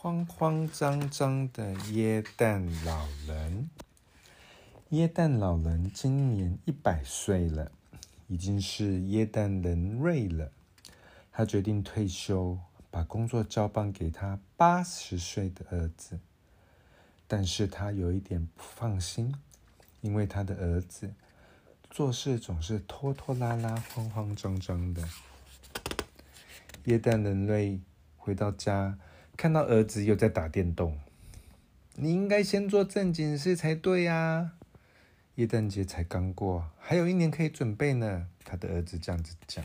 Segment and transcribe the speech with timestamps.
[0.00, 3.68] 慌慌张张的耶诞老人。
[4.90, 7.72] 耶诞老人今年一百岁了，
[8.28, 10.52] 已经是耶诞人瑞了。
[11.32, 12.60] 他决定退休，
[12.92, 16.20] 把工作交棒给他八十岁的儿子。
[17.26, 19.34] 但是他有一点不放心，
[20.00, 21.12] 因为他的儿子
[21.90, 25.02] 做事总是拖拖拉拉、慌慌张张的。
[26.84, 27.80] 耶诞人类
[28.16, 28.96] 回到家，
[29.38, 30.98] 看到儿子又在打电动。
[31.94, 34.50] 你应该先做正经事才对呀！
[35.36, 38.26] 耶诞节才刚过，还有一年可以准备呢。
[38.44, 39.64] 他的儿子这样子讲。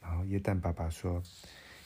[0.00, 1.20] 然后耶诞爸爸说：“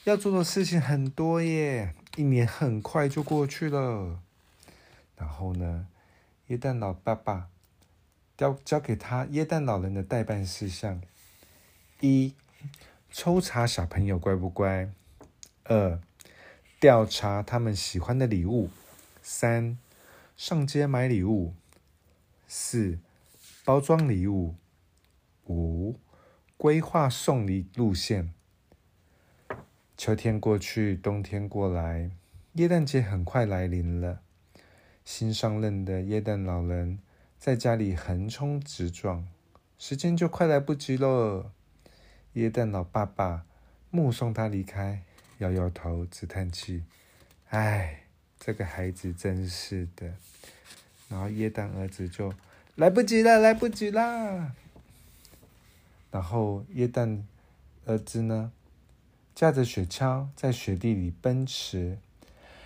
[0.05, 4.21] 要做的事情很多耶，一年很快就过去了。”
[5.17, 5.87] 然后呢，
[6.47, 7.49] 耶诞老爸爸
[8.37, 11.01] 交交给他耶诞老人的代办事项：
[11.99, 12.35] 一。
[13.09, 14.89] 抽查小朋友乖不乖？
[15.63, 15.99] 二、
[16.79, 18.69] 调查他们喜欢的礼物。
[19.23, 19.77] 三、
[20.35, 21.53] 上街买礼物。
[22.47, 22.99] 四、
[23.65, 24.53] 包装礼物。
[25.47, 25.95] 五、
[26.55, 28.31] 规划送礼路线。
[29.97, 32.11] 秋天过去，冬天过来，
[32.53, 34.21] 耶诞节很快来临了。
[35.03, 36.99] 新上任的耶诞老人
[37.39, 39.27] 在家里横冲直撞，
[39.79, 41.51] 时间就快来不及了。
[42.33, 43.45] 耶诞老爸爸
[43.89, 45.01] 目送他离开，
[45.39, 46.83] 摇摇头，直叹气
[47.49, 48.03] ：“唉，
[48.39, 50.13] 这个孩子真是的。”
[51.09, 52.33] 然后耶诞儿子就
[52.75, 54.53] 来不及了，来不及啦。
[56.11, 57.25] 然后耶诞
[57.85, 58.51] 儿子呢，
[59.35, 61.97] 驾着雪橇在雪地里奔驰。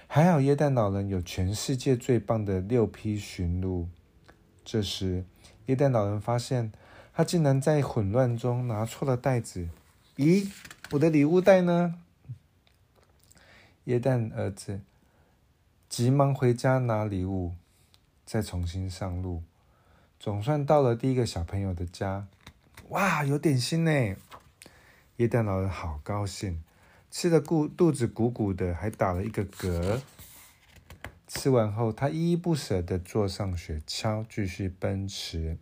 [0.08, 3.88] 还好耶诞老人有全世界最棒的六匹驯鹿。
[4.66, 5.24] 这时，
[5.68, 6.72] 耶诞老人发现。
[7.14, 9.68] 他竟然在混乱中拿错了袋子！
[10.16, 10.50] 咦，
[10.92, 11.96] 我的礼物袋呢？
[13.92, 14.80] 耶诞儿子
[15.90, 17.52] 急忙回家拿礼物，
[18.26, 19.44] 再重新上路。
[20.18, 22.26] 总算到了第一个小朋友的家。
[22.88, 24.16] 哇，有点心呢！
[25.18, 26.64] 耶诞老人好高兴，
[27.12, 30.00] 吃的肚肚子鼓鼓的，还打了一个嗝。
[31.28, 35.58] 吃完后，他依依不舍的坐上雪橇，继续奔驰。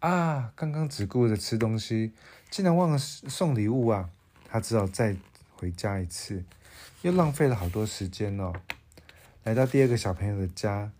[0.00, 0.52] 啊！
[0.56, 2.12] 刚刚只顾着吃东西，
[2.50, 4.10] 竟然忘了送礼物啊！
[4.44, 5.14] 他只好再
[5.54, 6.44] 回家一次，
[7.02, 8.52] 又浪费了好多时间哦。
[9.44, 10.90] 来到第二个小朋友的家，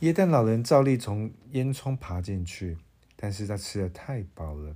[0.00, 2.78] 耶诞老人照例从烟囱爬进去，
[3.16, 4.74] 但是他吃的太饱了，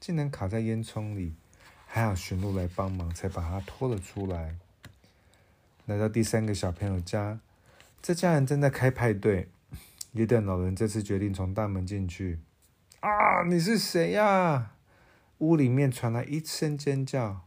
[0.00, 1.34] 竟然卡在烟囱里。
[1.88, 4.56] 还好驯鹿来帮忙，才把他拖了出来。
[5.86, 7.38] 来到第三个小朋友家，
[8.02, 9.48] 这家人正在开派对。
[10.12, 12.40] 耶诞老人这次决定从大门进去。
[13.00, 13.44] 啊！
[13.48, 14.72] 你是谁呀？
[15.38, 17.42] 屋里面传来一声尖叫，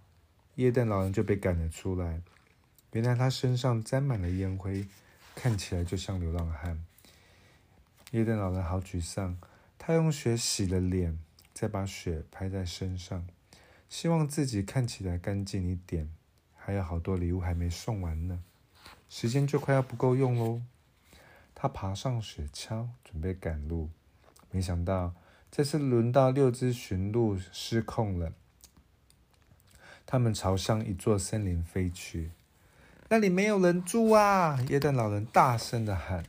[0.55, 2.21] 耶诞老人就被赶了出来。
[2.91, 4.87] 原来他身上沾满了烟灰，
[5.35, 6.83] 看起来就像流浪汉。
[8.11, 9.37] 耶诞老人好沮丧，
[9.77, 11.19] 他用雪洗了脸，
[11.53, 13.27] 再把雪拍在身上，
[13.87, 16.09] 希望自己看起来干净一点。
[16.55, 18.43] 还有好多礼物还没送完呢，
[19.09, 20.61] 时间就快要不够用喽。
[21.53, 23.89] 他爬上雪橇，准备赶路，
[24.51, 25.13] 没想到。
[25.51, 28.33] 这次轮到六只驯鹿失控了，
[30.05, 32.31] 他们朝向一座森林飞去。
[33.11, 34.63] 那里没有人住啊！
[34.69, 36.23] 耶诞老人大声的喊。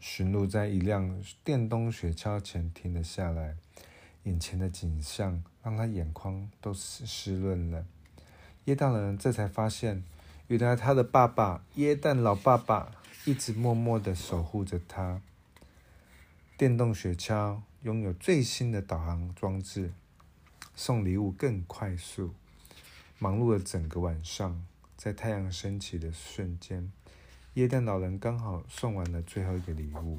[0.00, 3.54] 驯鹿在一辆电动雪橇前停了下来，
[4.24, 7.86] 眼前的景象让他眼眶都湿湿润了。
[8.64, 10.02] 耶诞老人这才发现，
[10.48, 12.90] 原来他的爸爸耶诞老爸爸
[13.24, 15.20] 一直默默的守护着他。
[16.58, 17.60] 电动雪橇。
[17.82, 19.92] 拥有最新的导航装置，
[20.74, 22.34] 送礼物更快速。
[23.20, 24.60] 忙碌了整个晚上，
[24.96, 26.90] 在太阳升起的瞬间，
[27.54, 30.18] 耶诞老人刚好送完了最后一个礼物。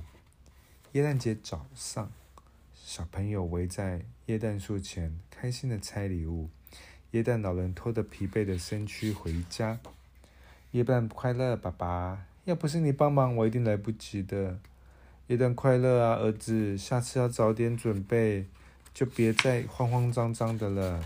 [0.93, 2.11] 耶诞节早上，
[2.75, 6.49] 小朋友围在耶诞树前，开心的拆礼物。
[7.11, 9.79] 耶诞老人拖着疲惫的身躯回家。
[10.71, 12.25] 耶诞快乐，爸爸！
[12.45, 14.59] 要不是你帮忙，我一定来不及的。
[15.27, 16.77] 耶诞快乐啊，儿子！
[16.77, 18.45] 下次要早点准备，
[18.93, 21.03] 就别再慌慌张张的了。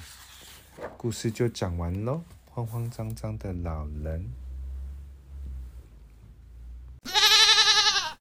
[0.97, 2.23] 故事就讲完喽，
[2.53, 4.30] 慌慌张张的老人。